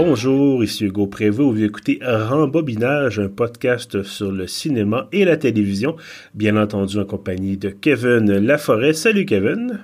[0.00, 1.56] Bonjour, ici Hugo Prévost.
[1.56, 5.96] Vous écoutez Rembobinage, un podcast sur le cinéma et la télévision,
[6.34, 8.92] bien entendu en compagnie de Kevin Laforêt.
[8.92, 9.80] Salut Kevin.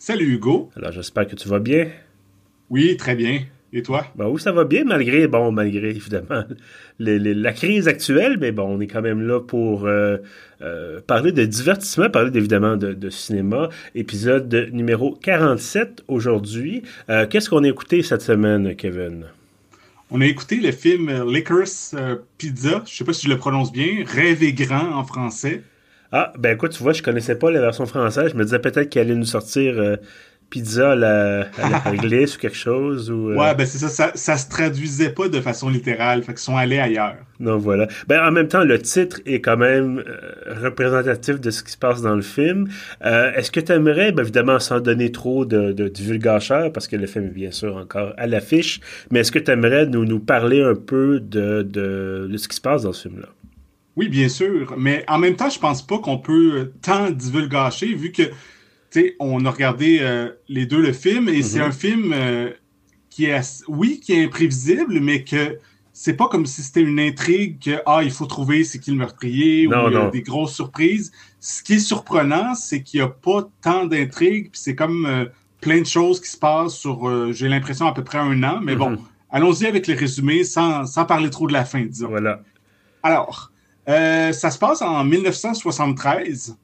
[0.00, 0.68] Salut Hugo.
[0.74, 1.86] Alors j'espère que tu vas bien.
[2.70, 3.42] Oui, très bien.
[3.72, 4.04] Et toi?
[4.16, 6.42] Ben oui, ça va bien, malgré, bon, malgré évidemment
[6.98, 10.16] la crise actuelle, mais bon, on est quand même là pour euh,
[10.60, 13.68] euh, parler de divertissement, parler évidemment de, cinéma.
[13.94, 16.82] Épisode numéro 47 aujourd'hui.
[17.08, 19.26] Euh, qu'est-ce qu'on a écouté cette semaine, Kevin?
[20.14, 21.94] On a écouté le film Licorice
[22.36, 25.62] Pizza, je sais pas si je le prononce bien, Rêver grand en français.
[26.12, 28.32] Ah, ben écoute, tu vois, je connaissais pas la version française.
[28.32, 29.96] Je me disais peut-être qu'elle allait nous sortir
[30.52, 31.46] pizza à la,
[31.96, 33.10] glisse ou quelque chose.
[33.10, 36.32] Ou, euh, Ouais, ben c'est ça, ça, ça se traduisait pas de façon littérale, fait
[36.32, 37.16] qu'ils sont allés ailleurs.
[37.40, 37.88] Non, voilà.
[38.06, 41.78] Ben en même temps, le titre est quand même euh, représentatif de ce qui se
[41.78, 42.68] passe dans le film.
[43.02, 45.90] Euh, est-ce que tu aimerais, ben, évidemment, sans donner trop de, de
[46.68, 49.86] parce que le film est bien sûr encore à l'affiche, mais est-ce que tu aimerais
[49.86, 53.28] nous, nous parler un peu de, de, de ce qui se passe dans ce film-là?
[53.96, 58.12] Oui, bien sûr, mais en même temps, je pense pas qu'on peut tant divulgacher, vu
[58.12, 58.22] que
[59.18, 61.66] on a regardé euh, les deux le film et c'est mhm.
[61.66, 62.50] un film euh,
[63.10, 65.58] qui est, oui, qui est imprévisible, mais que
[65.92, 68.96] c'est pas comme si c'était une intrigue que ah il faut trouver c'est qui le
[68.96, 71.12] meurtrier ou euh, des grosses surprises.
[71.40, 75.28] Ce qui est surprenant, c'est qu'il n'y a pas tant d'intrigues, puis c'est comme
[75.60, 78.76] plein de choses qui se passent sur, j'ai l'impression à peu près un an, mais
[78.76, 78.98] bon, mhm.
[79.30, 82.08] allons-y avec les résumés sans, sans parler trop de la fin, disons.
[82.08, 82.40] Voilà.
[83.02, 83.52] Alors,
[83.86, 86.56] ça se passe en 1973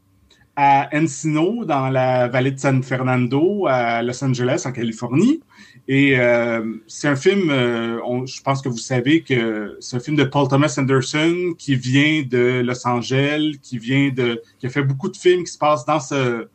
[0.61, 5.41] à Encino, dans la vallée de San Fernando, à Los Angeles, en Californie.
[5.87, 10.17] Et euh, c'est un film, euh, je pense que vous savez que c'est un film
[10.17, 14.83] de Paul Thomas Anderson qui vient de Los Angeles, qui vient de, qui a fait
[14.83, 16.49] beaucoup de films qui se passent dans ce,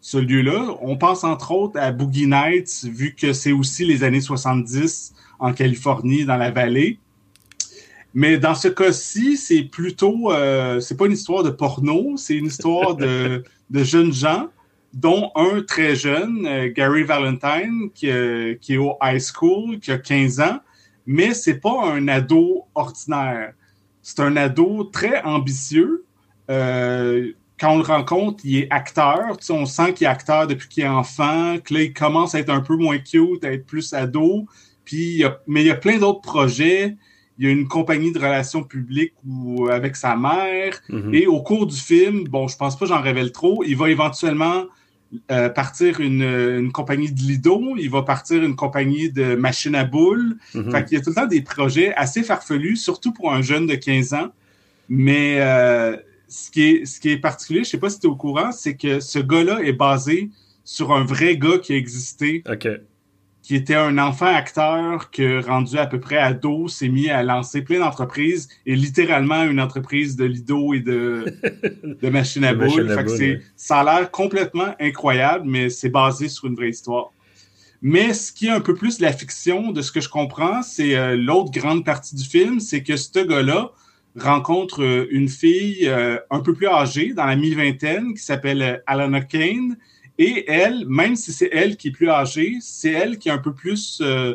[0.00, 0.78] ce lieu-là.
[0.80, 5.52] On pense entre autres à Boogie Nights, vu que c'est aussi les années 70 en
[5.52, 6.98] Californie, dans la vallée.
[8.12, 12.46] Mais dans ce cas-ci, c'est plutôt, euh, c'est pas une histoire de porno, c'est une
[12.46, 14.48] histoire de, de, jeunes gens,
[14.92, 19.92] dont un très jeune, euh, Gary Valentine, qui, euh, qui, est au high school, qui
[19.92, 20.58] a 15 ans,
[21.06, 23.52] mais c'est pas un ado ordinaire.
[24.02, 26.04] C'est un ado très ambitieux.
[26.50, 29.36] Euh, quand on le rencontre, il est acteur.
[29.38, 32.34] Tu sais, on sent qu'il est acteur depuis qu'il est enfant, que là, il commence
[32.34, 34.46] à être un peu moins cute, à être plus ado.
[34.84, 36.96] Puis, mais il y a plein d'autres projets
[37.40, 40.78] il y a une compagnie de relations publiques ou avec sa mère.
[40.90, 41.14] Mhm.
[41.14, 44.66] Et au cours du film, bon, je pense pas j'en révèle trop, il va éventuellement
[45.32, 50.36] euh, partir une, compagnie de Lido, il va partir une compagnie de machines à boules.
[50.54, 50.70] Mhm.
[50.70, 53.66] Fait qu'il y a tout le temps des projets assez farfelus, surtout pour un jeune
[53.66, 54.28] de 15 ans.
[54.90, 55.96] Mais euh,
[56.28, 58.52] ce, qui est, ce qui est particulier, je sais pas si tu es au courant,
[58.52, 60.28] c'est que ce gars-là est basé
[60.62, 62.44] sur un vrai gars qui a existé.
[62.46, 62.68] OK
[63.50, 67.62] qui était un enfant acteur que, rendu à peu près ado, s'est mis à lancer
[67.62, 71.24] plein d'entreprises et littéralement une entreprise de lido et de,
[72.00, 72.96] de machines à boules.
[73.56, 77.10] Ça a l'air complètement incroyable, mais c'est basé sur une vraie histoire.
[77.82, 80.94] Mais ce qui est un peu plus la fiction, de ce que je comprends, c'est
[80.94, 83.72] euh, l'autre grande partie du film, c'est que ce gars-là
[84.16, 89.22] rencontre euh, une fille euh, un peu plus âgée, dans la mi-vingtaine, qui s'appelle Alana
[89.22, 89.76] Kane,
[90.22, 93.38] et elle, même si c'est elle qui est plus âgée, c'est elle qui est un
[93.38, 94.34] peu plus euh,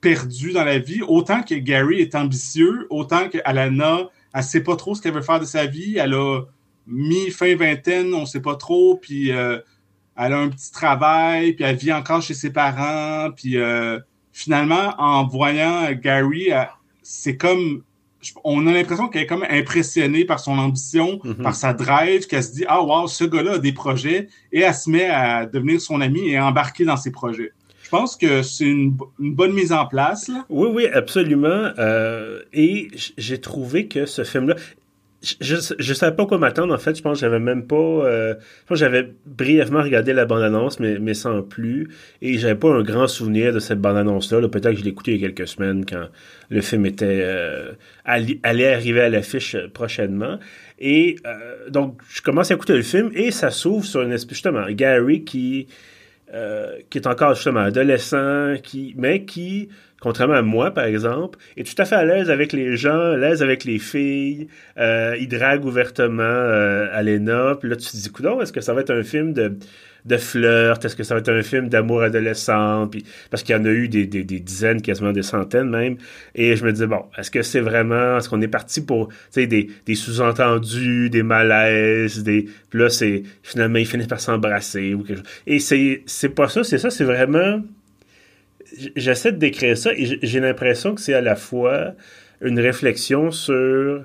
[0.00, 1.02] perdue dans la vie.
[1.02, 5.38] Autant que Gary est ambitieux, autant qu'Alana, elle sait pas trop ce qu'elle veut faire
[5.38, 5.98] de sa vie.
[5.98, 6.40] Elle a
[6.86, 9.58] mis fin vingtaine, on sait pas trop, puis euh,
[10.16, 14.00] elle a un petit travail, puis elle vit encore chez ses parents, puis euh,
[14.32, 16.48] finalement, en voyant Gary,
[17.02, 17.82] c'est comme
[18.44, 21.36] on a l'impression qu'elle est comme impressionnée par son ambition, mhm.
[21.36, 24.74] par sa drive, qu'elle se dit Ah, wow, ce gars-là a des projets, et elle
[24.74, 27.52] se met à devenir son ami et à embarquer dans ses projets.
[27.82, 30.28] Je pense que c'est une, bonne mise en place.
[30.48, 31.70] Oui, oui, absolument.
[31.78, 34.56] Euh, et j'ai trouvé que ce film-là,
[35.22, 36.96] je, je savais pas quoi m'attendre en fait.
[36.96, 37.76] Je pense que j'avais même pas.
[37.76, 38.34] Euh,
[38.70, 41.88] j'avais brièvement regardé la bande-annonce, mais, sans plus.
[42.22, 44.46] Et j'avais pas un grand souvenir de cette bande-annonce-là.
[44.48, 46.08] Peut-être que je l'ai écouté il y a quelques semaines quand
[46.50, 47.72] le film était euh,
[48.04, 50.38] allait arriver à l'affiche prochainement.
[50.78, 54.36] Et euh, donc je commence à écouter le film et ça s'ouvre sur une espèce
[54.36, 55.68] justement Gary qui
[56.34, 58.54] euh, est encore justement adolescent,
[58.96, 59.68] mais qui
[60.00, 63.16] contrairement à moi, par exemple, est tout à fait à l'aise avec les gens, à
[63.16, 64.48] l'aise avec les filles.
[64.78, 67.56] Euh, il drague ouvertement euh, Alena.
[67.58, 69.56] Puis là, tu te dis, coudon, est-ce que ça va être un film de,
[70.04, 70.84] de flirt?
[70.84, 72.88] Est-ce que ça va être un film d'amour adolescent?
[72.88, 75.96] Puis, parce qu'il y en a eu des, des, des, dizaines, quasiment des centaines même.
[76.34, 78.18] Et je me dis, bon, est-ce que c'est vraiment...
[78.18, 79.48] Est-ce qu'on est parti pour des,
[79.86, 82.46] des sous-entendus, des malaises, des...
[82.68, 83.22] Puis là, c'est...
[83.42, 85.26] Finalement, ils finissent par s'embrasser ou quelque chose.
[85.46, 87.62] Et c'est, c'est pas ça, c'est ça, c'est vraiment
[88.96, 91.94] j'essaie de décrire ça et j'ai l'impression que c'est à la fois
[92.40, 94.04] une réflexion sur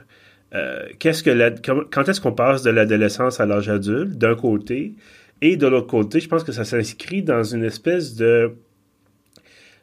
[0.54, 4.94] euh, qu'est-ce que la, quand est-ce qu'on passe de l'adolescence à l'âge adulte, d'un côté,
[5.42, 8.54] et de l'autre côté, je pense que ça s'inscrit dans une espèce de,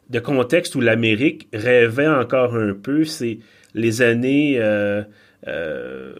[0.08, 3.04] de contexte où l'Amérique rêvait encore un peu.
[3.04, 3.38] C'est
[3.74, 5.02] les années euh,
[5.46, 6.14] euh,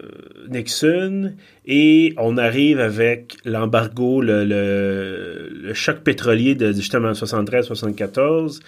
[0.49, 1.35] Nixon
[1.67, 8.61] et on arrive avec l'embargo, le, choc pétrolier de justement 73-74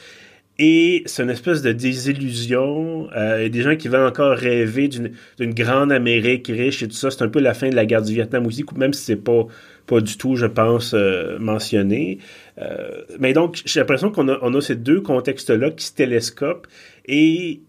[0.58, 3.08] et c'est une espèce de désillusion.
[3.16, 7.10] Euh, des gens qui veulent encore rêver d'une grande Amérique riche et tout ça.
[7.10, 9.46] C'est un peu la fin de la guerre du Vietnam aussi, même si c'est pas,
[9.86, 12.18] pas du tout, je pense, euh, mentionné.
[13.18, 16.66] Mais donc, j'ai l'impression qu'on a, on a ces deux contextes-là qui se télescopent
[17.06, 17.60] et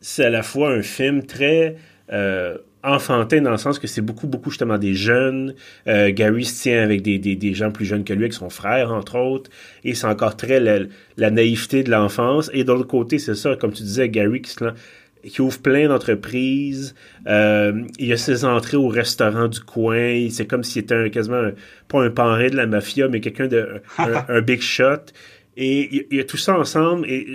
[0.00, 1.76] c'est à la fois un film très
[2.12, 5.54] euh, enfantin dans le sens que c'est beaucoup, beaucoup justement des jeunes.
[5.86, 8.50] Euh, Gary se tient avec des, des, des, gens plus jeunes que lui, avec son
[8.50, 9.50] frère, entre autres.
[9.84, 12.50] Et c'est encore très la, naïveté de l'enfance.
[12.54, 16.94] Et de l'autre côté, c'est ça, comme tu disais, Gary qui, ouvre plein d'entreprises.
[17.26, 20.28] Euh, il a ses entrées au restaurant du coin.
[20.30, 21.50] C'est comme s'il était un, quasiment,
[21.88, 25.12] pas un parrain de la mafia, mais quelqu'un de un, big shot.
[25.58, 27.06] Et il, y a tout ça ensemble.
[27.10, 27.34] Et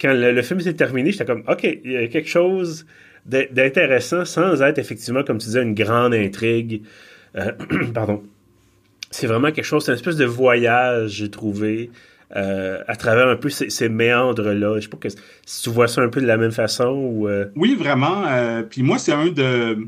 [0.00, 2.86] quand le, le film s'est terminé, j'étais comme, OK, il y a quelque chose
[3.26, 6.82] d'intéressant sans être effectivement, comme tu disais, une grande intrigue.
[7.36, 7.52] Euh,
[7.94, 8.22] pardon.
[9.10, 11.90] C'est vraiment quelque chose, c'est une espèce de voyage, j'ai trouvé,
[12.34, 14.76] euh, à travers un peu ces, méandres-là.
[14.76, 17.28] Je sais pas que, si tu vois ça un peu de la même façon ou.
[17.28, 18.24] Euh, oui, vraiment.
[18.70, 19.86] Puis moi, c'est un de,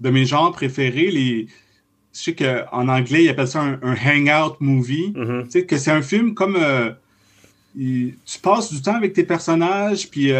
[0.00, 1.10] de mes genres préférés.
[1.10, 1.46] Les,
[2.14, 5.12] je sais qu'en anglais, ils appellent ça un, hangout movie.
[5.14, 5.44] Mm-hmm.
[5.44, 6.58] Tu sais, que c'est un film comme.
[7.76, 10.32] tu passes du temps avec tes personnages, puis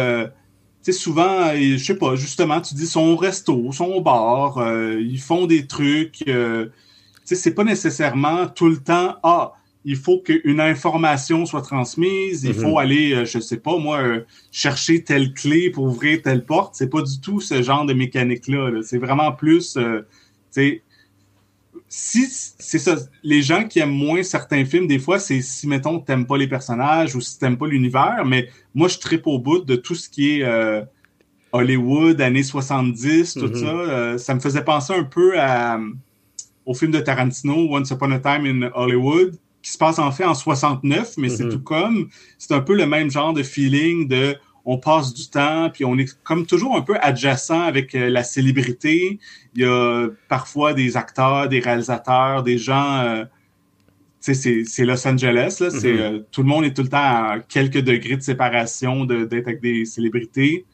[0.83, 5.45] sais, souvent, je sais pas, justement, tu dis son resto, son bar, euh, ils font
[5.47, 6.23] des trucs.
[6.27, 6.71] Euh, tu
[7.25, 9.53] sais, c'est pas nécessairement tout le temps, ah,
[9.85, 14.01] il faut qu'une information soit transmise, il faut aller, euh, je sais pas, moi,
[14.51, 16.75] chercher telle clé pour ouvrir telle porte.
[16.75, 18.71] C'est pas du tout ce genre de mécanique-là.
[18.71, 19.81] -là, c'est vraiment plus, tu
[20.51, 20.81] sais,
[21.87, 25.99] si c'est ça, les gens qui aiment moins certains films, des fois, c'est si, mettons,
[25.99, 29.59] t'aimes pas les personnages ou si t'aimes pas l'univers, mais moi, je tripe au bout
[29.59, 30.81] de tout ce qui est euh,
[31.51, 33.59] Hollywood, années 70, tout mm-hmm.
[33.59, 33.65] ça.
[33.65, 35.79] Euh, ça me faisait penser un peu à,
[36.65, 40.25] au film de Tarantino, Once Upon a Time in Hollywood, qui se passe en fait
[40.25, 41.51] en 69, mais c'est mm-hmm.
[41.51, 42.09] tout comme.
[42.39, 45.97] C'est un peu le même genre de feeling de on passe du temps, puis on
[45.97, 49.19] est comme toujours un peu adjacent avec euh, la célébrité.
[49.55, 52.99] Il y a parfois des acteurs, des réalisateurs, des gens.
[52.99, 53.25] Euh,
[54.21, 55.67] c'est Los Angeles, là.
[55.67, 55.85] Mm-hmm.
[55.85, 59.61] Euh, tout le monde est tout le temps à quelques degrés de séparation d'être avec
[59.61, 60.65] des célébrités.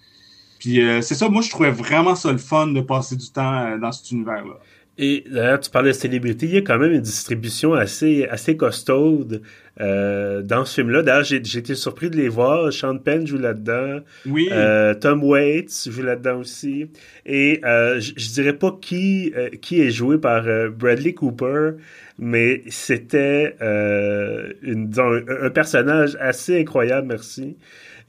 [0.60, 3.94] Puis c'est ça, moi je trouvais vraiment ça le fun de passer du temps dans
[3.94, 4.60] cet univers-là.
[5.02, 8.58] Et d'ailleurs, tu parlais de célébrité, il y a quand même une distribution assez, assez
[8.58, 9.42] costaude
[9.80, 11.04] euh, dans ce film-là.
[11.04, 12.74] D'ailleurs, j'ai, été surpris de les voir.
[12.74, 14.02] Sean Penn joue là-dedans.
[14.26, 14.50] Oui.
[14.52, 16.92] Euh, Tom Waits joue là-dedans aussi.
[17.26, 20.44] Et euh, je, dirais pas qui, qui est joué par
[20.78, 21.76] Bradley Cooper,
[22.18, 27.56] mais c'était une, un, personnage assez incroyable, merci.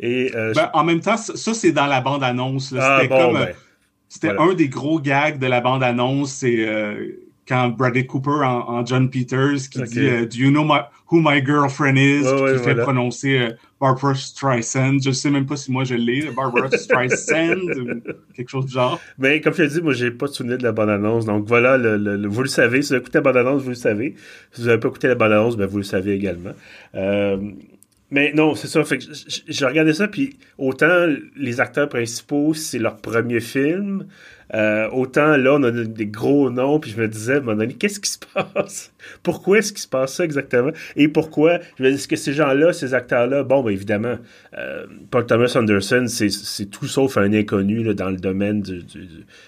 [0.01, 2.75] Et, ben, En même temps, ça, c'est dans la bande-annonce.
[2.77, 3.35] Ah, c'était comme...
[3.35, 3.55] Ben,
[4.11, 6.33] c'était un des gros gags de la bande-annonce.
[6.33, 6.67] C'est
[7.51, 10.65] quand Bradley Cooper en, John Peters qui dit euh, Do you know
[11.11, 12.23] who my girlfriend is?
[12.23, 15.03] qui fait prononcer euh, Barbara Streisand.
[15.03, 18.01] Je sais même pas si moi je l'ai, Barbara Streisand ou
[18.35, 19.01] quelque chose du genre.
[19.19, 21.27] Mais comme je l'ai dit, moi j'ai pas de souvenir de la bande-annonce.
[21.27, 22.83] Donc voilà, le, vous le savez.
[22.83, 24.15] Si vous avez écouté la bande-annonce, vous le savez.
[24.53, 26.53] Si vous n'avez pas écouté la bande-annonce, ben, vous le savez également.
[28.11, 28.85] Mais non, c'est ça.
[28.85, 29.05] Fait que
[29.49, 34.07] j'ai regardé ça, puis autant les acteurs principaux, c'est leur premier film.
[34.55, 38.11] Euh, autant là, on a des gros noms, puis je me disais, mon qu'est-ce qui
[38.11, 38.93] se passe?
[39.23, 40.73] Pourquoi est-ce qu'il se passe ça exactement?
[40.97, 41.61] Et pourquoi?
[41.79, 44.17] Je me dis, est-ce que ces gens-là, ces acteurs-là, bon, ben évidemment,
[44.59, 48.83] euh, Paul Thomas Anderson, c'est tout sauf un inconnu là, dans le domaine du,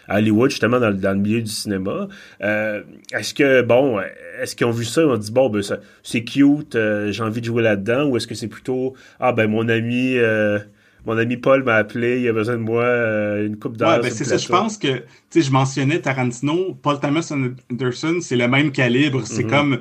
[0.09, 2.09] Hollywood, justement, dans, dans, le milieu du cinéma.
[2.43, 2.83] Euh,
[3.13, 4.01] est-ce que, bon,
[4.41, 5.03] est-ce qu'ils ont vu ça?
[5.03, 5.63] Et ont dit, bon, ben
[6.03, 6.79] c'est cute,
[7.11, 10.17] j'ai envie de jouer là-dedans, ou est-ce que c'est plutôt, ah ben mon ami
[11.05, 13.97] mon ami Paul m'a appelé, il a besoin de moi euh, une coupe d'heure.
[13.97, 17.33] Ouais, ben c'est ça, je pense que, tu sais, je mentionnais Tarantino, Paul Thomas
[17.71, 19.23] Anderson, c'est le même calibre.
[19.27, 19.51] C'est mhm.
[19.51, 19.79] comme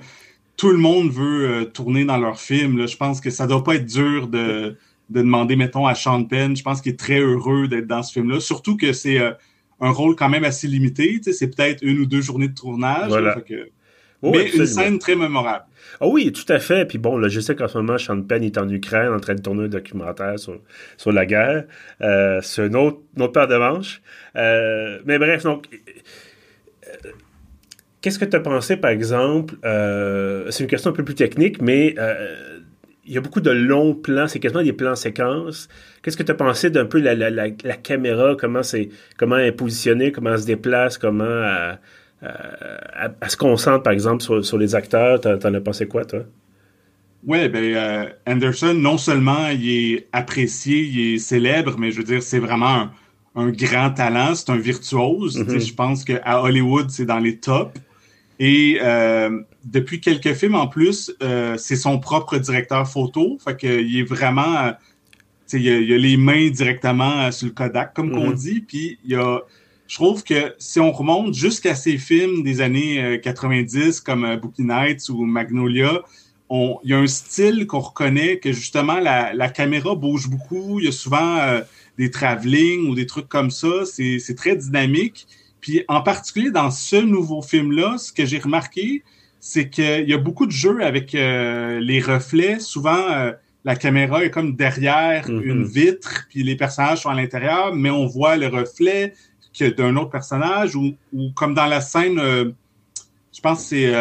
[0.57, 2.77] tout le monde veut euh, tourner dans leur film.
[2.77, 2.85] Là.
[2.87, 4.75] Je pense que ça doit pas être dur de,
[5.09, 6.55] de demander, mettons, à Sean Penn.
[6.55, 8.39] Je pense qu'il est très heureux d'être dans ce film-là.
[8.39, 9.31] Surtout que c'est euh,
[9.79, 11.17] un rôle quand même assez limité.
[11.17, 13.09] Tu sais, c'est peut-être une ou deux journées de tournage.
[13.09, 13.37] Voilà.
[14.21, 15.65] Mais une scène très mémorable.
[15.99, 16.85] Ah oui, tout à fait.
[16.85, 19.35] Puis bon, là, je sais qu'en ce moment, Sean Penn est en Ukraine en train
[19.35, 20.59] de tourner un documentaire sur,
[20.97, 21.65] sur la guerre.
[22.01, 24.01] Euh, c'est une autre, autre paire de manches.
[24.35, 25.67] Euh, mais bref, donc,
[26.87, 27.09] euh,
[28.01, 29.55] qu'est-ce que tu as pensé, par exemple,
[30.49, 31.95] c'est une question un peu plus technique, mais
[33.05, 35.67] il y a beaucoup de longs plans, c'est quasiment des plans séquences.
[36.01, 39.37] Qu'est-ce que tu as pensé d'un peu la, la, la, la, caméra, comment c'est comment
[39.37, 41.79] elle est positionnée, comment elle se déplace, comment elle,
[42.21, 45.21] elle, se concentre, par exemple, sur, sur les acteurs?
[45.21, 46.21] T'en, as pensé quoi, toi?
[47.25, 52.03] Oui, ben euh, Anderson, non seulement il est apprécié, il est célèbre, mais je veux
[52.03, 52.91] dire, c'est vraiment un,
[53.35, 55.39] un grand talent, c'est un virtuose.
[55.39, 55.67] Mm-hmm.
[55.67, 57.79] Je pense qu'à Hollywood, c'est dans les tops.
[58.39, 63.37] Et euh, depuis quelques films en plus, euh, c'est son propre directeur photo.
[63.43, 64.57] Fait qu'il est vraiment.
[64.57, 64.71] Euh,
[65.53, 68.35] il a, il a les mains directement sur le Kodak, comme qu'on mm-hmm.
[68.35, 68.61] dit.
[68.61, 69.39] Puis il a.
[69.91, 75.09] Je trouve que si on remonte jusqu'à ces films des années 90 comme Bookie Nights
[75.09, 76.01] ou Magnolia,
[76.49, 80.79] il y a un style qu'on reconnaît que justement la, la, caméra bouge beaucoup.
[80.79, 81.59] Il y a souvent
[81.97, 83.83] des travelling ou des trucs comme ça.
[83.83, 85.27] C'est très dynamique.
[85.59, 89.03] Puis en particulier dans ce nouveau film-là, ce que j'ai remarqué,
[89.41, 92.61] c'est qu'il y a beaucoup de jeux avec euh, les reflets.
[92.61, 93.33] Souvent, euh,
[93.65, 95.43] la caméra est comme derrière mm-hmm.
[95.43, 99.13] une vitre, puis les personnages sont à l'intérieur, mais on voit le reflet
[99.59, 102.51] d'un autre personnage, ou, ou, comme dans la scène, euh,
[103.33, 103.93] je pense que c'est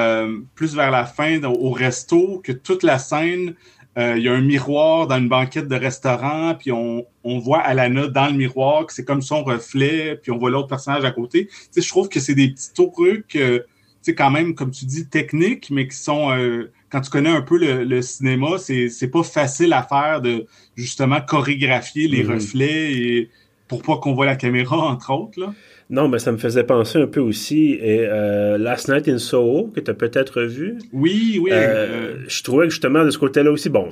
[0.54, 3.54] plus vers la fin au resto, que toute la scène
[3.98, 7.58] euh, il y a un miroir dans une banquette de restaurant, puis on, on voit
[7.58, 11.10] Alana dans le miroir, que c'est comme son reflet, puis on voit l'autre personnage à
[11.10, 11.46] côté.
[11.46, 13.66] Tu sais, je trouve que c'est des petits trucs, euh, tu
[14.02, 17.42] sais, quand même, comme tu dis, techniques, mais qui sont, euh, quand tu connais un
[17.42, 22.32] peu le, le cinéma, c'est pas facile à faire de justement chorégraphier les mm-hmm.
[22.32, 23.30] reflets et
[23.70, 25.38] pour pas qu'on voit la caméra, entre autres.
[25.38, 25.54] Là?
[25.90, 29.70] Non, mais ça me faisait penser un peu aussi et euh, Last Night in Soho,
[29.72, 30.78] que tu as peut-être vu.
[30.92, 31.50] Oui, oui.
[31.52, 33.90] Euh, je trouvais que justement de ce côté-là aussi, bon,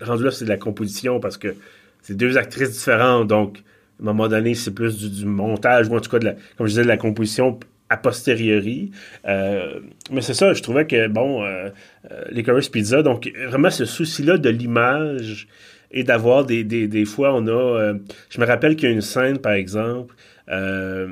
[0.00, 1.54] rendu là, c'est de la composition parce que
[2.00, 6.00] c'est deux actrices différentes, donc à un moment donné, c'est plus du, montage, ou en
[6.00, 8.90] tout cas, de la, comme je disais, de la composition a posteriori.
[9.26, 9.80] Euh,
[10.10, 11.68] mais c'est ça, je trouvais que, bon, euh,
[12.10, 15.48] euh les Chorus Pizza, donc vraiment ce souci-là de l'image
[15.90, 17.94] et d'avoir des, des, des, fois, on a...
[18.28, 20.14] je me rappelle qu'il y a une scène, par exemple,
[20.50, 21.08] euh,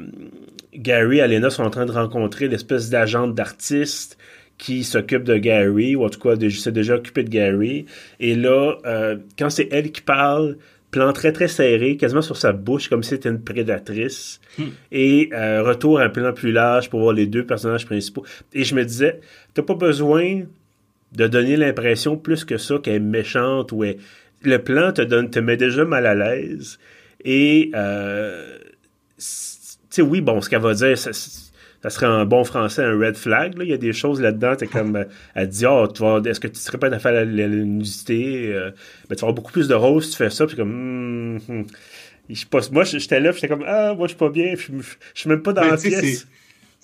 [0.75, 4.19] Gary et Alena sont en train de rencontrer l'espèce d'agente d'artiste
[4.59, 7.87] qui s'occupe de Gary, ou en tout cas s'est déjà occupé de Gary.
[8.21, 10.57] Et là, euh, quand c'est elle qui parle,
[10.91, 14.41] plan très très serré, quasiment sur sa bouche, comme si c'était une prédatrice.
[14.59, 14.65] Hmm.
[14.93, 18.25] Et euh, retour à un plan plus large pour voir les deux personnages principaux.
[18.55, 19.21] Et je me disais,
[19.53, 20.45] t'as pas besoin
[21.13, 23.85] de donner l'impression plus que ça qu'elle est méchante ou
[24.43, 26.79] le plan te donne te met déjà mal à l'aise.
[27.25, 28.59] Et euh,
[29.97, 31.13] sais, oui, bon, ce qu'elle va dire, ça,
[31.91, 33.57] serait un bon français, un red flag.
[33.57, 33.65] Là.
[33.65, 34.55] Il y a des choses là-dedans.
[34.59, 37.13] C'est comme, euh, elle dit, oh, tu vas, est-ce que tu serais pas à faire
[37.13, 38.53] la, la, nudité?
[38.53, 38.71] Euh,
[39.09, 40.47] ben, tu vas avoir beaucoup plus de rose si tu fais ça.
[40.47, 41.65] Puis comme, hmm.
[42.29, 44.73] Je pas, moi, j'étais là, j'étais comme, ah, moi, je suis pas bien, je,
[45.15, 46.27] je suis même pas dans ben, la pièce.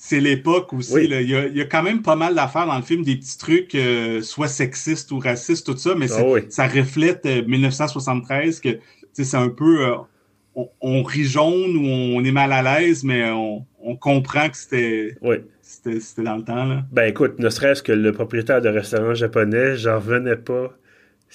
[0.04, 1.04] C'est l'époque aussi.
[1.04, 3.14] Il, y a, il, y a, quand même pas mal d'affaires dans le film, des
[3.14, 8.80] petits trucs, euh, soit sexistes ou racistes, tout ça, mais ah ça reflète 1973 que
[9.12, 9.86] c'est un peu
[10.56, 13.64] on, rit jaune ou on est mal à l'aise, mais on,
[14.00, 15.16] comprend que c'était
[15.62, 16.64] c'était dans le temps.
[16.64, 16.82] Là.
[16.90, 20.76] Ben écoute, ne serait-ce que le propriétaire de restaurant japonais, j'en revenais pas.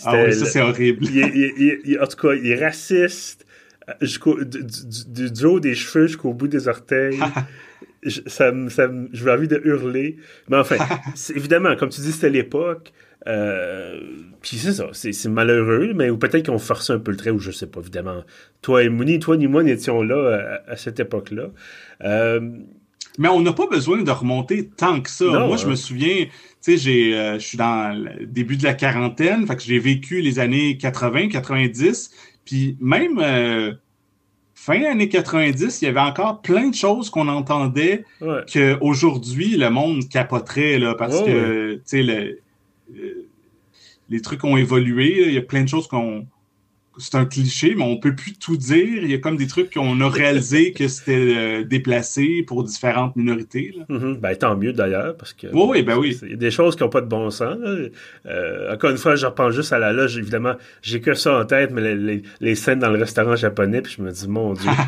[0.03, 1.05] Ah oui, ça c'est horrible.
[1.05, 3.45] en tout cas, il est raciste
[3.88, 7.17] euh, du, du, haut des cheveux jusqu'au bout des orteils.
[8.04, 10.18] je, ça, ça, je envie de hurler.
[10.50, 10.77] Mais enfin,
[11.36, 12.94] évidemment, comme tu dis, c'était l'époque.
[13.27, 14.00] Euh,
[14.42, 17.39] puis c'est ça, c'est malheureux, mais ou peut-être qu'on forçait un peu le trait, ou
[17.39, 18.24] je sais pas, évidemment.
[18.62, 21.50] Toi et ni toi ni moi n'étions là à, cette époque-là.
[22.04, 22.39] Euh,
[23.18, 25.25] mais on n'a pas besoin de remonter tant que ça.
[25.25, 25.75] moi, je me hein.
[25.75, 26.25] souviens,
[26.63, 30.22] tu sais, euh, je suis dans le début de la quarantaine, fait que j'ai vécu
[30.22, 32.12] les années 80, 90,
[32.46, 33.20] puis même
[34.67, 38.03] fin années 90, il y avait encore plein de choses qu'on entendait
[38.51, 42.41] qu'aujourd'hui, le monde capoterait, là, parce que, tu sais, le
[42.95, 43.27] euh,
[44.09, 45.27] les trucs ont évolué.
[45.27, 46.25] Il y a plein de choses qu'on.
[47.00, 49.04] C'est un cliché, mais on peut plus tout dire.
[49.04, 53.16] Il y a comme des trucs qu'on a réalisé que c'était euh, déplacé pour différentes
[53.16, 53.75] minorités.
[53.89, 54.20] Mm-hmm.
[54.20, 55.48] ben, tant mieux d'ailleurs, parce que.
[55.54, 56.18] Oui, ben oui.
[56.24, 57.58] Il y a des choses qui n'ont pas de bon sens.
[58.25, 60.18] Euh, encore une fois, je repense juste à la loge.
[60.18, 63.96] Évidemment, j'ai que ça en tête, mais les, les, scènes dans le restaurant japonais, puis
[63.98, 64.70] je me dis, mon Dieu.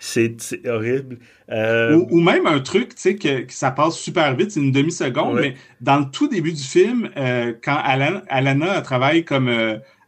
[0.00, 1.18] C'est horrible.
[1.50, 5.40] Euh, ou, même un truc, tu sais, que, ça passe super vite, c'est une demi-seconde,
[5.40, 9.48] mais dans le tout début du film, euh, quand Alana, travaille comme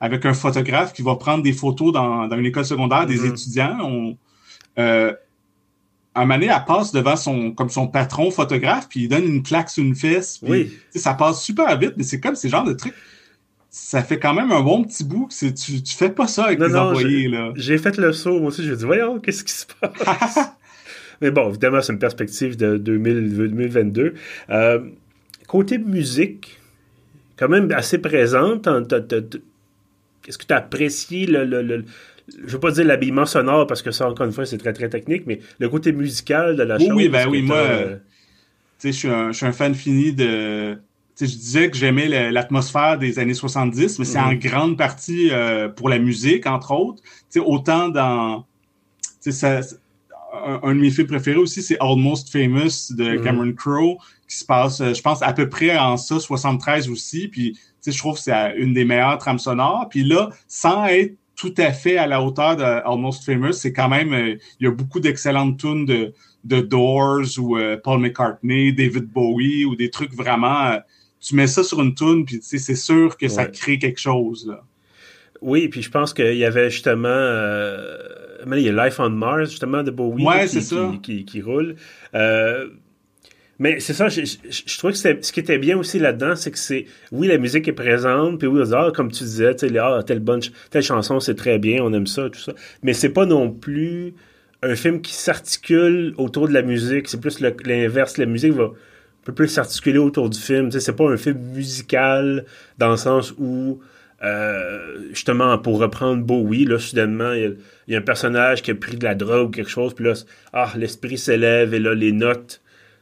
[0.01, 3.29] avec un photographe qui va prendre des photos dans, une école secondaire des mm-hmm.
[3.29, 4.17] étudiants, on,
[6.15, 9.43] un moment donné, elle passe devant son, comme son patron photographe, puis il donne une
[9.43, 10.39] claque sur une fesse.
[10.39, 10.79] Puis, oui.
[10.95, 12.95] Ça passe super vite, mais c'est comme ces genres de trucs
[13.71, 16.59] ça fait quand même un bon petit bout que tu, tu fais pas ça avec
[16.59, 17.31] tes employés.
[17.55, 20.41] J'ai fait le saut, moi aussi, je me dis, voyons, qu'est-ce qui se passe?
[21.21, 24.15] Mais bon, évidemment, c'est une perspective de 2022.
[24.51, 24.81] Euh,
[25.47, 26.59] côté musique,
[27.37, 28.67] quand même assez présente.
[30.27, 31.85] Est-ce que tu as apprécié le, le, le
[32.47, 34.89] je veux pas dire l'habillement sonore parce que ça encore une fois c'est très très
[34.89, 37.97] technique mais le côté musical de la oui, chose oui ben oui moi euh,
[38.83, 40.79] je suis un, un fan fini de
[41.27, 44.39] je disais que j'aimais l'atmosphère des années 70, mais c'est en mhm.
[44.39, 47.03] grande partie euh, pour la musique, entre autres.
[47.29, 48.47] sais autant dans.
[49.21, 49.61] Ça,
[50.45, 53.23] un, un, de mes films préférés aussi, c'est Almost Famous de mhm.
[53.23, 53.97] Cameron Crowe,
[54.29, 57.29] qui se passe, euh, je pense, à peu près en ça, 73 aussi.
[57.29, 59.89] Puis, je trouve que c'est une des meilleures trames sonores.
[59.89, 63.89] Puis là, sans être tout à fait à la hauteur de Almost Famous, c'est quand
[63.89, 66.13] même, euh, il y a beaucoup d'excellentes tunes de,
[66.45, 70.79] de Doors ou euh, Paul McCartney, David Bowie ou des trucs vraiment.
[71.21, 74.47] tu mets ça sur une tune, puis c'est sûr que ça crée quelque chose.
[74.47, 74.63] Là.
[75.41, 77.09] Oui, puis je pense qu'il y avait justement
[78.47, 80.25] il y a Life on Mars, justement, de Bowie
[81.03, 81.77] qui, qui, roule.
[82.15, 82.69] Euh,
[83.61, 86.59] mais c'est ça, je, je, trouvais que ce qui était bien aussi là-dedans, c'est que
[86.59, 90.03] c'est, oui, la musique est présente, puis oui, ah, comme tu disais, tu sais, ah,
[90.03, 92.55] telle, bonne, telle chanson, c'est très bien, on aime ça, tout ça.
[92.83, 94.15] Mais c'est pas non plus
[94.63, 99.25] un film qui s'articule autour de la musique, c'est plus l'inverse, la musique va un
[99.25, 102.47] peu plus s'articuler autour du film, tu sais, c'est pas un film musical
[102.79, 103.81] dans le sens où
[104.23, 107.57] euh, justement, pour reprendre Bowie, là, soudainement, il
[107.89, 110.13] y, a, un personnage qui a pris de la drogue ou quelque chose, puis là,
[110.53, 112.61] ah, l'esprit s'élève, et là, les notes,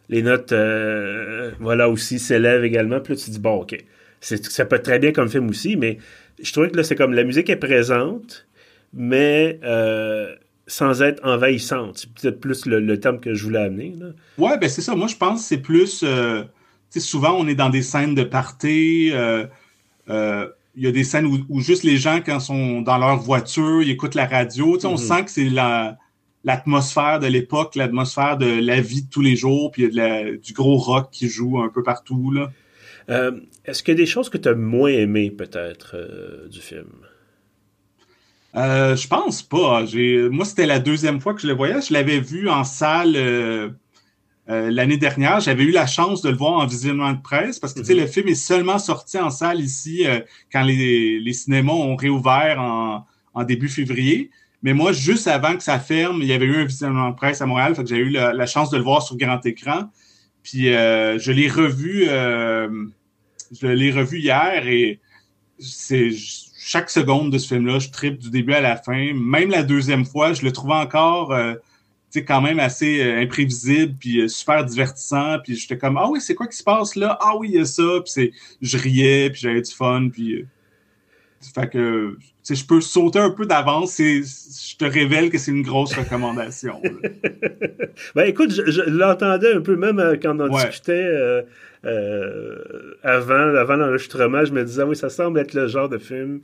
[0.09, 3.77] les notes, euh, voilà, aussi s'élèvent également, puis là, tu te dis, bon, ok,
[4.21, 5.99] ça peut être très bien comme film aussi, mais
[6.41, 8.47] je trouvais que là, c'est comme, la musique est présente,
[8.95, 10.33] mais euh,
[10.69, 11.99] sans être envahissante.
[11.99, 14.07] C'est peut-être plus le, terme que je voulais amener, là.
[14.39, 14.95] Ouais, ben c'est ça.
[14.95, 16.05] Moi, je pense que c'est plus,
[16.91, 19.13] sais, souvent, on est dans des scènes de party,
[20.79, 23.83] il y a des scènes où, juste les gens, quand ils sont dans leur voiture,
[23.83, 24.79] ils écoutent la radio.
[24.85, 24.97] On mhm.
[24.97, 25.51] sent que c'est
[26.45, 30.37] l'atmosphère de l'époque, l'atmosphère de la vie de tous les jours, puis il y a
[30.37, 32.31] du gros rock qui joue un peu partout.
[32.31, 32.53] Là.
[33.11, 33.33] Euh,
[33.65, 36.93] est-ce qu'il y a des choses que tu as moins aimées, peut-être, euh, du film?
[38.55, 39.85] Euh, je pense pas.
[40.31, 41.81] Moi, c'était la deuxième fois que je le voyais.
[41.81, 43.17] Je l'avais vu en salle
[44.51, 47.75] euh, l'année dernière, j'avais eu la chance de le voir en visionnement de presse parce
[47.75, 48.01] que mhm.
[48.01, 52.59] le film est seulement sorti en salle ici euh, quand les, les, cinémas ont réouvert
[52.59, 54.31] en, en, début février.
[54.63, 57.43] Mais moi, juste avant que ça ferme, il y avait eu un visionnement de presse
[57.43, 59.91] à Montréal, fait que j'ai eu la, chance de le voir sur grand écran.
[60.43, 64.99] Puis euh, je l'ai revu, je l'ai revu hier et
[65.59, 66.11] c'est
[66.59, 69.13] chaque seconde de ce film-là, je tripe du début à la fin.
[69.13, 71.33] Même la deuxième fois, je le trouvais encore
[72.11, 76.21] c'est quand même assez euh, imprévisible puis euh, super divertissant puis j'étais comme ah oui
[76.21, 77.19] c'est quoi qui se passe là?
[77.21, 80.35] Ah oui il y a ça puis c'est je riais puis j'avais du fun puis
[80.35, 80.47] euh,
[81.55, 82.17] fait que
[82.51, 86.81] je peux sauter un peu d'avance je te révèle que c'est une grosse recommandation
[88.15, 91.07] ben écoute je, l'entendais un peu même quand on discutait
[93.05, 96.41] avant avant l'enregistrement je me disais ah oui ça semble être le genre de film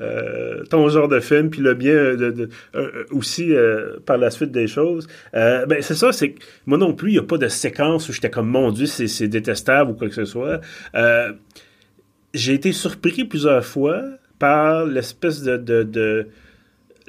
[0.00, 4.50] euh, ton genre de film, puis le bien de, euh, aussi euh, par la suite
[4.50, 5.06] des choses.
[5.32, 6.34] ben c'est ça, c'est
[6.66, 9.28] moi non plus, il n'y a pas de séquence où j'étais comme mon Dieu, c'est
[9.28, 10.60] détestable ou quoi que ce soit.
[12.32, 14.02] J'ai été surpris plusieurs fois
[14.38, 16.28] par l'espèce de,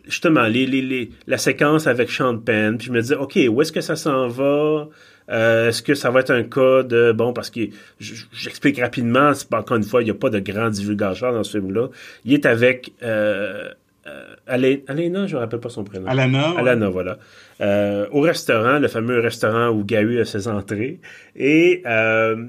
[0.06, 2.40] justement les, les, les, la séquence avec Sean.
[2.40, 4.90] Puis je me disais, OK, où est-ce que ça s'en va?
[5.32, 7.62] Euh, est-ce que ça va être un cas de bon parce que
[8.00, 11.88] j'explique rapidement, encore une fois, il n'y a pas de grand divulgateur dans ce film-là.
[12.26, 13.70] Il est avec euh,
[14.08, 16.08] euh Alena, je ne me rappelle pas son prénom.
[16.08, 16.58] Alana.
[16.58, 17.18] Alana, voilà.
[17.62, 21.00] Euh, au restaurant, le fameux restaurant où Gahu a ses entrées.
[21.36, 22.46] Et euh,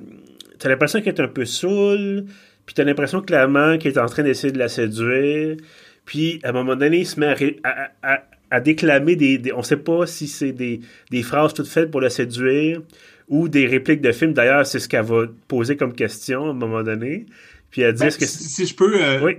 [0.59, 2.25] tu as l'impression qu'il est un peu saoul,
[2.67, 5.57] puis tu as l'impression clairement qu'il est en train d'essayer de la séduire.
[6.05, 8.23] Puis, à un moment donné, il se met à, à
[8.61, 12.09] déclamer des, On ne sait pas si c'est des, des, phrases toutes faites pour le
[12.09, 12.83] séduire
[13.29, 14.33] ou des répliques de films.
[14.33, 17.27] D'ailleurs, c'est ce qu'elle va poser comme question à un moment donné.
[17.71, 19.33] Puis elle dit ben, que si je peux euh,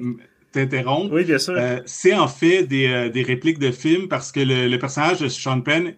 [0.51, 1.53] t'interrompre, oui, bien sûr.
[1.55, 5.19] Euh, c'est en fait des, euh, des, répliques de films parce que le, le, personnage
[5.19, 5.93] de Sean Penn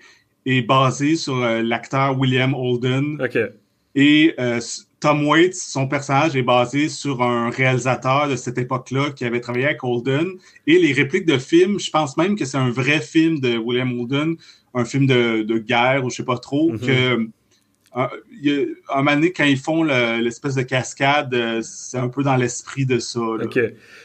[0.46, 3.22] est basé sur l'acteur William Holden.
[3.22, 3.38] OK.
[3.96, 4.36] Et
[5.06, 9.66] Tom Waits, son personnage est basé sur un réalisateur de cette époque-là qui avait travaillé
[9.66, 10.30] avec Holden.
[10.66, 14.00] Et les répliques de films, je pense même que c'est un vrai film de William
[14.00, 14.36] Holden,
[14.74, 17.30] un film de, guerre ou je sais pas trop, que
[17.96, 18.10] un,
[18.90, 22.86] un moment donné, quand ils font l'espèce de cascade, euh, c'est un peu dans l'esprit
[22.86, 23.22] de ça.
[23.22, 23.60] OK.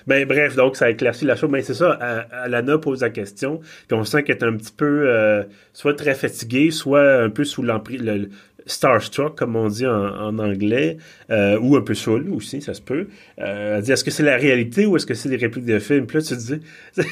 [0.06, 1.50] Ben, bref, donc ça éclaircit la chose.
[1.50, 1.92] Mais ben, c'est ça,
[2.30, 6.14] Alana pose la question, puis on sent qu'elle est un petit peu euh, soit très
[6.14, 8.28] fatiguée, soit un peu sous l'emprise,
[8.70, 10.96] starstruck, comme on dit en, anglais,
[11.30, 13.08] euh, ou un peu saoul aussi, ça se peut.
[13.38, 15.78] Euh, elle dit est-ce que c'est la réalité ou est-ce que c'est des répliques de
[15.78, 16.06] films?
[16.06, 16.60] Puis là, tu te dis,
[16.92, 17.02] ça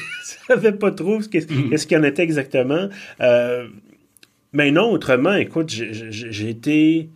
[0.47, 1.47] savais pas trop ce qu'est-ce
[1.87, 2.89] qu'il y en était exactement.
[3.21, 3.67] Euh,
[4.53, 7.09] mais non, autrement, écoute, j'ai été.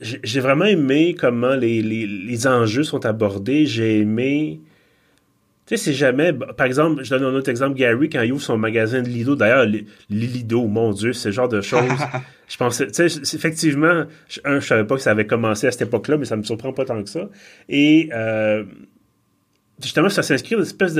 [0.00, 3.66] j'ai vraiment aimé comment les, les, les, enjeux sont abordés.
[3.66, 4.60] J'ai aimé
[5.70, 6.32] Tu sais, c'est jamais.
[6.32, 9.36] Par exemple, je donne un autre exemple, Gary, quand il ouvre son magasin de Lido,
[9.36, 9.66] d'ailleurs,
[10.10, 11.84] Lido, mon Dieu, ce genre de choses.
[12.48, 14.02] je pensais, tu sais, effectivement,
[14.44, 16.72] un, je savais pas que ça avait commencé à cette époque-là, mais ça me surprend
[16.72, 17.28] pas tant que ça.
[17.68, 18.64] Et euh,
[19.80, 20.96] justement, ça s'inscrit dans une espèce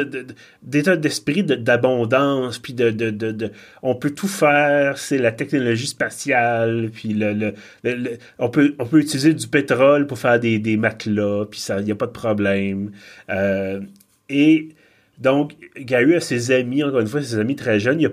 [0.63, 3.51] d'état d'esprit d'abondance, puis de, de,
[3.83, 7.55] on peut tout faire, c'est la technologie spatiale, puis le,
[8.39, 11.87] on, peut, on peut utiliser du pétrole pour faire des, des matelas, puis ça, il
[11.87, 12.93] n'y a pas de problème.
[13.31, 13.81] Euh,
[14.31, 14.69] et
[15.19, 18.01] donc, Gary a ses amis, encore une fois, ses amis très jeunes.
[18.01, 18.13] Il y a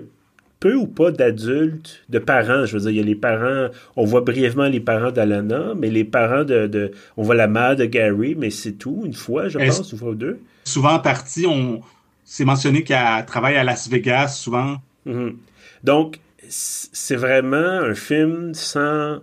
[0.60, 4.04] peu ou pas d'adultes, de parents, je veux dire, il y a les parents, on
[4.04, 8.34] voit brièvement les parents d'Alana, mais les parents de, on voit la mère de Gary,
[8.34, 10.40] mais c'est tout, une fois, je pense, une fois ou deux.
[10.64, 11.80] Souvent en partie, on,
[12.24, 14.78] c'est mentionné qu'elle travaille à Las Vegas, souvent?
[15.06, 15.36] Mhm.
[15.84, 19.20] Donc, c'est vraiment un film sans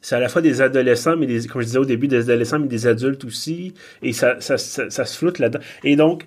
[0.00, 2.58] c'est à la fois des adolescents, mais des, comme je disais au début, des adolescents,
[2.58, 3.74] mais des adultes aussi.
[4.02, 5.64] Et ça, ça, ça, se floute là-dedans.
[5.84, 6.24] Et donc,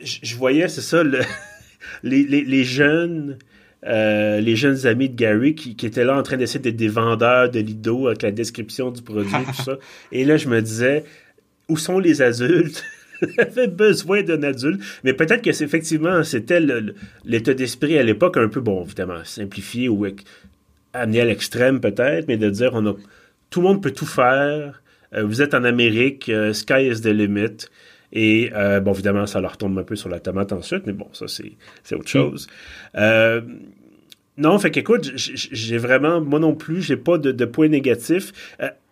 [0.00, 1.02] je, voyais, c'est ça,
[2.02, 3.38] les, les, les, jeunes.
[3.86, 6.88] Euh, les jeunes amis de Gary qui, qui étaient là en train d'essayer d'être des
[6.88, 9.76] vendeurs de Lido avec la description du produit, tout ça.
[10.12, 11.04] Et là, je me disais,
[11.68, 12.82] où sont les adultes?
[13.38, 14.80] avait besoin d'un adulte.
[15.04, 16.60] Mais peut-être que c'est effectivement, c'était
[17.24, 20.06] l'état d'esprit à l'époque un peu, bon, évidemment, simplifié ou
[20.94, 22.94] amené à l'extrême peut-être, mais de dire on a
[23.50, 24.82] tout le monde peut tout faire.
[25.14, 27.68] Euh, vous êtes en Amérique, euh, sky is the limit.
[28.12, 31.08] Et euh, bon, évidemment, ça leur tombe un peu sur la tomate ensuite, mais bon,
[31.12, 32.48] ça c'est autre chose.
[34.36, 38.32] non, fait qu'écoute, j'ai vraiment, moi non plus, j'ai pas de, de points négatifs.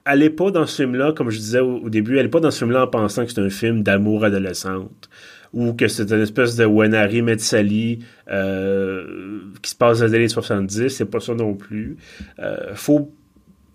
[0.04, 2.50] elle est pas dans ce film-là, comme je disais au, début, elle est pas dans
[2.50, 5.08] ce film-là en pensant que c'est un film d'amour adolescente
[5.52, 10.28] ou que c'est une espèce de Wenari Metsali euh, qui se passe dans les années
[10.28, 10.88] 70.
[10.88, 11.96] C'est pas ça non plus.
[12.38, 13.12] Euh, faut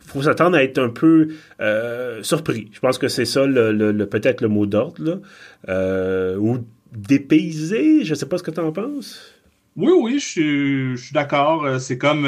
[0.05, 1.27] faut s'attendre à être un peu
[1.59, 2.69] euh, surpris.
[2.71, 5.21] Je pense que c'est ça le, peut-être le mot d'ordre.
[5.67, 9.33] Euh, ou dépaysé, je sais pas ce que tu en penses.
[9.75, 11.79] Oui, oui, je suis d'accord.
[11.79, 12.25] C'est comme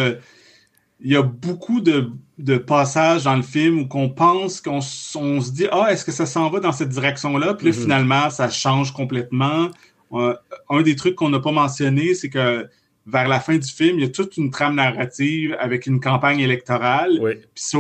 [1.02, 2.12] il y a beaucoup de,
[2.58, 6.50] passages dans le film où qu'on pense qu'on se dit Ah, est-ce que ça s'en
[6.50, 7.54] va dans cette direction-là?
[7.54, 7.82] Puis là, mm-hmm.
[7.82, 9.70] finalement, ça change complètement.
[10.14, 10.36] Euh,
[10.70, 12.68] un des trucs qu'on n'a pas mentionné, c'est que
[13.06, 16.40] vers la fin du film, il y a toute une trame narrative avec une campagne
[16.40, 17.20] électorale.
[17.54, 17.80] Puis ça,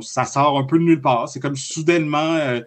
[0.00, 1.28] ça, sort un peu de nulle part.
[1.28, 2.60] C'est comme soudainement, euh,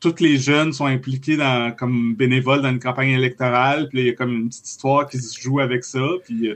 [0.00, 3.88] tous les jeunes sont impliqués dans, comme bénévoles dans une campagne électorale.
[3.88, 6.06] Puis il y a comme une petite histoire qui se joue avec ça.
[6.24, 6.54] Puis euh,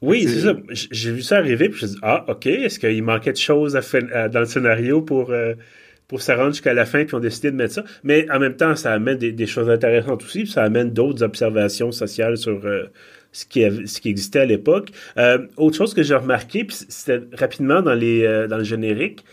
[0.00, 0.56] oui, c'est ça.
[0.70, 3.76] J'ai vu ça arriver, puis je me dit, ah, OK, est-ce qu'il manquait de choses
[3.76, 5.54] à dans le scénario pour, euh,
[6.06, 7.84] pour rendre jusqu'à la fin, puis on décidé de mettre ça.
[8.04, 11.90] Mais en même temps, ça amène des, choses intéressantes aussi, puis ça amène d'autres observations
[11.90, 12.84] sociales sur euh,
[13.32, 14.90] ce, qui ce qui existait à l'époque.
[15.16, 19.24] Euh, autre chose que j'ai remarqué, puis c'était rapidement dans, les, dans le générique,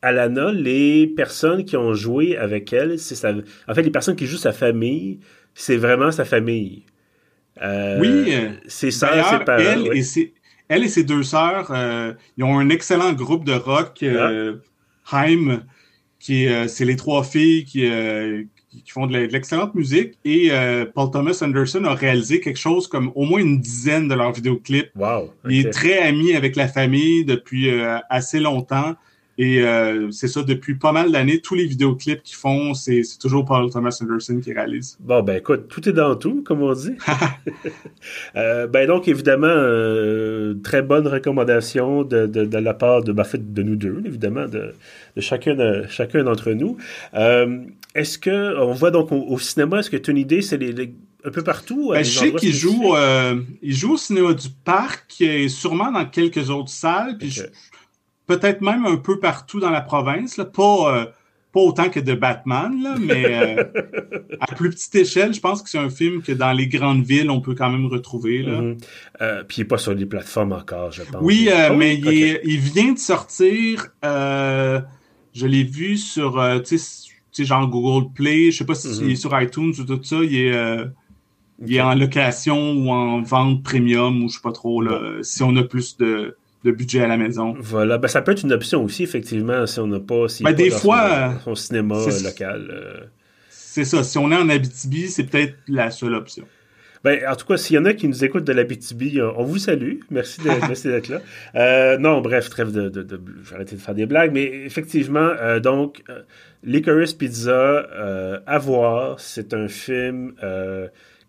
[0.00, 4.36] Alana, les personnes qui ont joué avec elle, c'est en fait, les personnes qui jouent
[4.36, 5.18] sa famille,
[5.54, 6.84] c'est vraiment sa famille.
[7.62, 8.34] Euh, oui.
[8.66, 10.34] C'est ça, c'est elle, et ses,
[10.68, 14.56] elle et ses deux sœurs, euh, ils ont un excellent groupe de rock, euh,
[15.12, 15.64] Heim,
[16.18, 17.88] qui c'est les trois filles qui,
[18.70, 20.18] qui font de l'excellente musique.
[20.24, 20.50] Et
[20.94, 24.90] Paul Thomas Anderson a réalisé quelque chose comme au moins une dizaine de leurs vidéoclips.
[24.96, 27.70] Wow, Il est très ami avec la famille depuis
[28.10, 28.96] assez longtemps.
[29.40, 33.44] Et euh, c'est ça, depuis pas mal d'années, tous les vidéoclips qu'ils font, c'est toujours
[33.44, 34.96] Paul Thomas Anderson qui réalise.
[34.98, 36.96] Bon, ben écoute, tout est dans tout, comme on dit.
[38.36, 43.24] euh, ben donc, évidemment, euh, très bonne recommandation de, de, de, la part de, ben,
[43.32, 44.74] de nous deux, évidemment, de,
[45.14, 45.56] de chacun
[45.88, 46.76] chacun d'entre nous.
[47.94, 50.92] Est-ce que, on voit donc au, cinéma, est-ce que tu as une idée, c'est les,
[51.24, 51.90] un peu partout?
[51.92, 52.92] Ben, je sais qu'il joue,
[53.62, 57.16] il joue au cinéma du parc et sûrement dans quelques autres salles.
[57.18, 57.40] Puis
[58.28, 60.44] peut-être même un peu partout dans la province, là.
[60.44, 61.06] Pas, euh,
[61.50, 63.64] pas autant que de Batman, là, mais euh,
[64.40, 67.30] à plus petite échelle, je pense que c'est un film que dans les grandes villes,
[67.30, 68.42] on peut quand même retrouver.
[68.42, 68.60] Là.
[68.60, 68.76] Mhm.
[69.22, 71.22] Euh, puis il n'est pas sur les plateformes encore, je pense.
[71.22, 73.88] Oui, oh, mais il, vient de sortir.
[74.02, 78.50] je l'ai vu sur, tu sais, genre Google Play.
[78.50, 79.16] Je sais pas s'il si est mhm.
[79.16, 80.16] sur iTunes ou tout ça.
[80.16, 80.84] Il est,
[81.66, 84.82] il est en location ou en vente premium ou je sais pas trop.
[84.82, 87.54] Là, Si on a plus de de budget à la maison.
[87.58, 90.52] Voilà, ben, ça peut être une option aussi, effectivement, si on n'a pas, si ben,
[90.52, 92.68] des fois, son, cinéma local.
[92.70, 93.04] Euh.
[93.48, 96.44] C'est ça, si on est en Abitibi, c'est peut-être la seule option.
[97.04, 99.58] Ben, en tout cas, s'il y en a qui nous écoutent de l'Abitibi, on vous
[99.58, 99.98] salue.
[100.10, 101.20] Merci d'être là.
[101.54, 106.02] Euh, non, bref, trêve de, de, de, de faire des blagues, mais effectivement, euh, donc,
[106.64, 107.86] Licorice Pizza,
[108.46, 110.34] à voir, c'est un film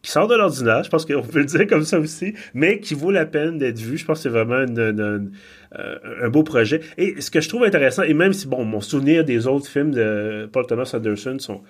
[0.09, 2.95] qui sort de l'ordinaire, je pense qu'on peut le dire comme ça aussi, mais qui
[2.95, 3.95] vaut la peine d'être vu.
[3.95, 6.81] Je pense que c'est vraiment une, euh, un beau projet.
[6.97, 9.91] Et ce que je trouve intéressant, et même si, bon, mon souvenir des autres films
[9.91, 11.61] de Paul Thomas Anderson sont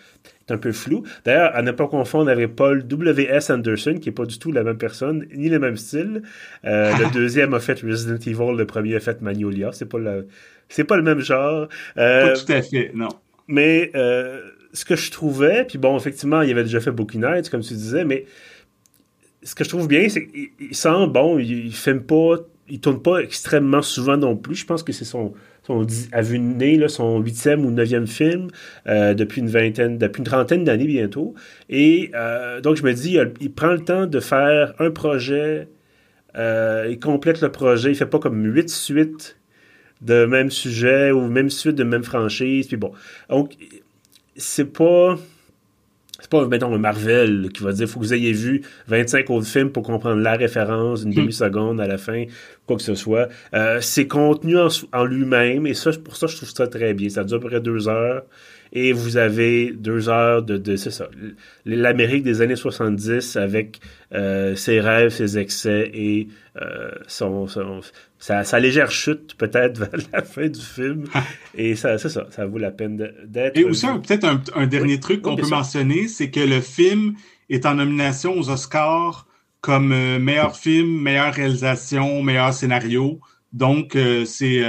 [0.47, 1.03] un peu flou.
[1.25, 3.49] D'ailleurs, à ne pas confondre avec Paul W.S.
[3.49, 6.21] Anderson, qui n'est pas du tout la même personne, ni le même style.
[6.63, 9.71] Euh, le deuxième a fait Resident Evil, le premier a fait Magnolia.
[9.73, 11.67] C'est pas pas le même genre.
[11.97, 13.09] Euh, pas tout à fait, non.
[13.49, 13.91] Mais
[14.73, 17.73] ce que je trouvais, puis bon, effectivement, il avait déjà fait Bookie Nights, comme tu
[17.73, 18.25] disais, mais
[19.43, 22.37] ce que je trouve bien, c'est qu'il sent bon, il, il filme pas
[22.69, 24.55] il tourne pas extrêmement souvent non plus.
[24.55, 28.47] Je pense que c'est son, son à vue nez, son huitième ou neuvième film
[28.87, 31.33] euh, depuis une vingtaine, depuis une trentaine d'années bientôt.
[31.69, 35.67] Et euh, donc je me dis, il, prend le temps de faire un projet,
[36.37, 39.37] euh, il complète le projet, il fait pas comme huit suites
[40.01, 42.67] de même sujet ou même suite de même franchise.
[42.67, 42.91] Puis bon,
[43.29, 43.53] donc
[44.39, 45.15] c'est pas
[46.19, 49.47] c'est pas, mettons, un Marvel qui va dire faut que vous ayez vu 25 autres
[49.47, 51.15] films pour comprendre la référence, une hmm.
[51.15, 52.25] demi-seconde à la fin,
[52.67, 53.29] quoi que ce soit.
[53.53, 57.09] Euh, c'est contenu en, lui-même, et ça, pour ça, je trouve ça très bien.
[57.09, 58.23] Ça dure à peu près deux heures,
[58.71, 61.09] et vous avez deux heures de, de c'est ça,
[61.65, 63.79] l'Amérique des années 70 avec
[64.13, 66.27] euh, ses rêves, ses excès et
[66.61, 67.81] euh, son, son,
[68.19, 71.05] sa, légère chute peut-être vers la fin du film.
[71.55, 73.57] et ça, c'est ça, ça vaut la peine d'être.
[73.57, 77.15] Et aussi, peut-être un, dernier truc qu'on peut mentionner, c'est que le film
[77.49, 79.25] est en nomination aux Oscars
[79.61, 83.19] comme euh, meilleur film, meilleure réalisation, meilleur scénario.
[83.51, 84.63] Donc, euh, c'est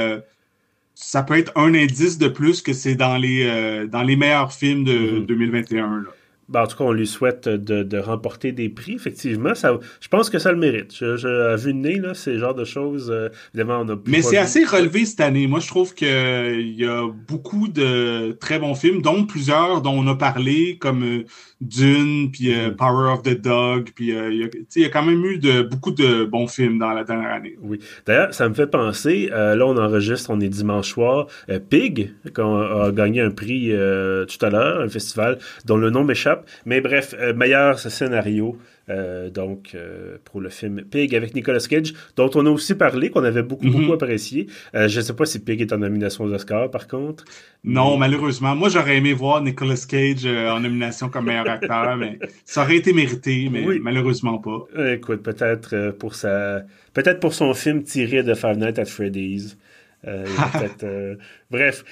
[1.02, 4.84] ça peut être un indice de plus que c'est dans les dans les meilleurs films
[4.84, 5.86] de 2021.
[5.86, 6.04] Mm-hmm.
[6.04, 6.10] Là.
[6.50, 9.54] Ben, en tout cas, on lui souhaite de, remporter des prix, effectivement.
[9.54, 10.92] Ça, je pense que ça le mérite.
[10.92, 14.20] Je, à vue de nez, là, ces genres de choses, euh, évidemment, on a Mais
[14.20, 15.46] c'est assez relevé cette année.
[15.46, 20.06] Moi, je trouve qu'il y a beaucoup de très bons films, dont plusieurs dont on
[20.08, 21.24] a parlé, comme euh,
[21.60, 22.70] Dune, puis euh.
[22.70, 26.46] Power of the Dog, puis il y, a quand même eu de, beaucoup de bons
[26.46, 27.56] films dans la dernière année.
[27.60, 27.78] Oui.
[28.06, 31.26] D'ailleurs, ça me fait penser, là, on enregistre, on est dimanche soir,
[31.68, 36.48] Pig, qu'on a gagné un prix tout à l'heure, un festival dont le nom m'échappe
[36.66, 38.58] mais bref, euh, meilleur scénario.
[38.90, 43.10] Euh, donc, euh, pour le film Pig avec Nicolas Cage, dont on a aussi parlé,
[43.10, 43.92] qu'on avait beaucoup, beaucoup mhm.
[43.92, 44.48] apprécié.
[44.74, 47.24] je ne sais pas si Pig est en nomination aux Oscars, par contre.
[47.62, 48.56] Non, malheureusement.
[48.56, 52.92] Moi, j'aurais aimé voir Nicolas Cage en nomination comme meilleur acteur, mais ça aurait été
[52.92, 54.66] mérité, mais malheureusement pas.
[54.92, 56.62] écoute, peut-être pour sa...
[56.94, 59.56] peut-être pour son film tiré de Five Nights at Freddy's.
[61.50, 61.84] bref,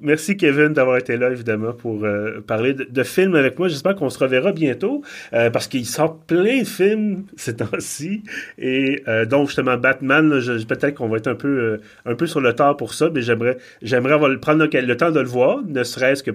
[0.00, 3.68] merci Kevin d'avoir été là, évidemment, pour euh, parler de, films avec moi.
[3.68, 8.22] J'espère qu'on se reverra bientôt, euh, parce qu'il sort plein de films ces temps-ci.
[8.58, 10.30] Et euh, donc, justement, Batman,
[10.68, 13.56] peut-être qu'on va être un peu, un peu sur le tard pour ça, mais j'aimerais,
[13.80, 16.32] j'aimerais prendre le, temps de le voir, ne serait-ce que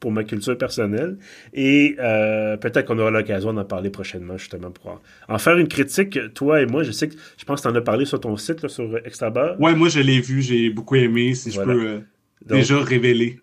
[0.00, 1.16] pour ma culture personnelle.
[1.54, 1.94] Et
[2.60, 6.66] peut-être qu'on aura l'occasion d'en parler prochainement, justement, pour en, faire une critique, toi et
[6.66, 6.82] moi.
[6.82, 8.96] Je sais que je pense que tu en as parlé sur ton site, là, sur
[9.04, 9.60] Extrabar.
[9.60, 11.34] Ouais, moi, je l'ai vu, j'ai beaucoup aimé.
[11.34, 12.02] Si je peux
[12.48, 13.38] Déjà révélé.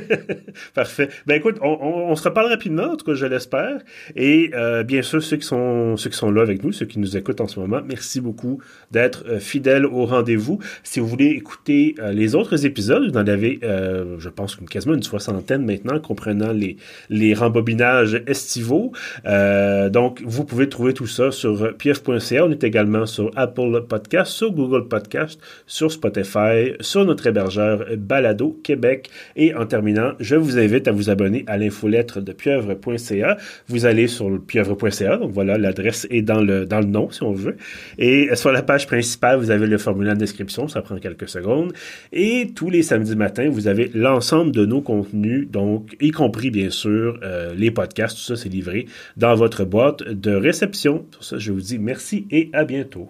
[0.74, 1.08] Parfait.
[1.26, 3.80] Ben écoute, on, se reparle rapidement, en tout cas je l'espère.
[4.16, 6.98] Et euh, bien sûr, ceux qui sont ceux qui sont là avec nous, ceux qui
[6.98, 10.58] nous écoutent en ce moment, merci beaucoup d'être euh, fidèles au rendez-vous.
[10.82, 15.02] Si vous voulez écouter euh, les autres épisodes, vous en avez, je pense, quasiment une
[15.02, 16.76] soixantaine maintenant, comprenant les
[17.10, 18.92] les rembobinages estivaux.
[19.24, 22.44] donc, vous pouvez trouver tout ça sur pf.ca.
[22.44, 28.23] On est également sur Apple Podcast, sur Google Podcast, sur Spotify, sur notre hébergeur Bal
[28.62, 29.10] Québec.
[29.36, 33.36] Et en terminant, je vous invite à vous abonner à l'infolettre de pieuvre.ca.
[33.68, 37.56] Vous allez sur pieuvre.ca, donc voilà, l'adresse est dans le, nom, si on veut.
[37.98, 41.72] Et sur la page principale, vous avez le formulaire de description, ça prend quelques secondes.
[42.12, 46.70] Et tous les samedis matins, vous avez l'ensemble de nos contenus, donc y compris bien
[46.70, 51.06] sûr euh, les podcasts, tout ça c'est livré dans votre boîte de réception.
[51.10, 53.08] Pour ça, je vous dis merci et à bientôt.